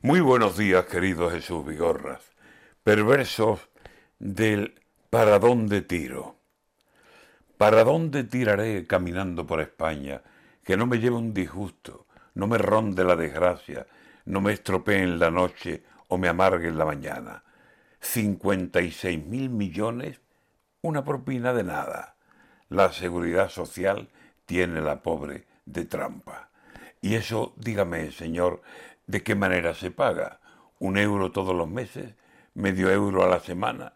[0.00, 2.22] Muy buenos días, querido Jesús Vigorras.
[2.84, 3.68] Perversos
[4.20, 4.80] del
[5.10, 6.36] ¿para dónde tiro?
[7.56, 10.22] ¿Para dónde tiraré caminando por España?
[10.62, 13.88] Que no me lleve un disgusto, no me ronde la desgracia,
[14.24, 17.42] no me estropee en la noche o me amargue en la mañana.
[18.00, 20.20] Cincuenta y seis mil millones,
[20.80, 22.14] una propina de nada.
[22.68, 24.08] La seguridad social
[24.46, 26.50] tiene la pobre de trampa.
[27.00, 28.62] Y eso, dígame, señor,
[29.08, 30.38] ¿De qué manera se paga?
[30.78, 32.14] ¿Un euro todos los meses?
[32.52, 33.94] ¿Medio euro a la semana?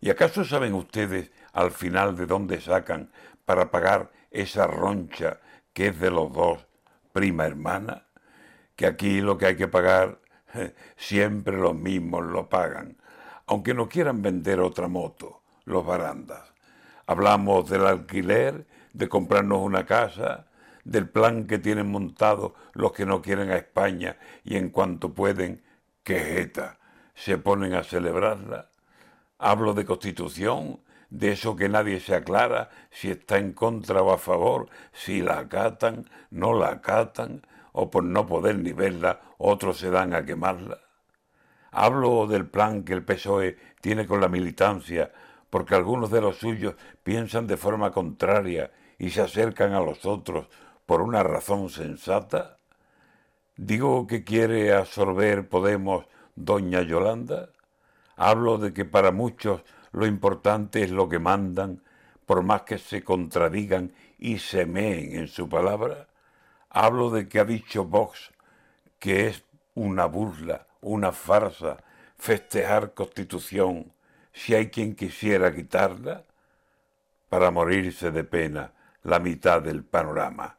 [0.00, 3.10] ¿Y acaso saben ustedes al final de dónde sacan
[3.44, 5.38] para pagar esa roncha
[5.74, 6.66] que es de los dos,
[7.12, 8.06] prima hermana?
[8.74, 10.18] Que aquí lo que hay que pagar
[10.96, 12.96] siempre los mismos lo pagan,
[13.46, 16.54] aunque no quieran vender otra moto, los barandas.
[17.06, 20.46] Hablamos del alquiler, de comprarnos una casa,
[20.88, 25.62] del plan que tienen montado los que no quieren a España y en cuanto pueden,
[26.02, 26.78] quejeta,
[27.14, 28.70] se ponen a celebrarla.
[29.38, 34.18] Hablo de constitución, de eso que nadie se aclara si está en contra o a
[34.18, 39.90] favor, si la acatan, no la acatan, o por no poder ni verla, otros se
[39.90, 40.78] dan a quemarla.
[41.70, 45.12] Hablo del plan que el PSOE tiene con la militancia,
[45.50, 50.48] porque algunos de los suyos piensan de forma contraria y se acercan a los otros
[50.88, 52.56] por una razón sensata?
[53.58, 57.50] ¿Digo que quiere absorber Podemos doña Yolanda?
[58.16, 61.82] Hablo de que para muchos lo importante es lo que mandan,
[62.24, 66.08] por más que se contradigan y se meen en su palabra.
[66.70, 68.32] Hablo de que ha dicho Vox
[68.98, 69.44] que es
[69.74, 71.84] una burla, una farsa,
[72.16, 73.92] festejar constitución
[74.32, 76.24] si hay quien quisiera quitarla,
[77.28, 78.72] para morirse de pena
[79.02, 80.56] la mitad del panorama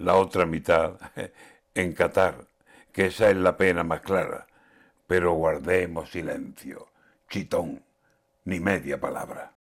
[0.00, 0.98] la otra mitad
[1.74, 2.34] en Qatar,
[2.92, 4.46] que esa es la pena más clara.
[5.06, 6.88] Pero guardemos silencio,
[7.28, 7.82] chitón,
[8.44, 9.42] ni media palabra.